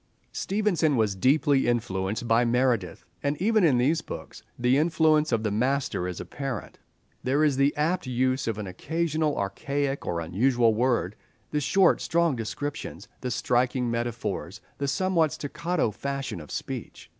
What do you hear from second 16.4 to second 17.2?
of speech.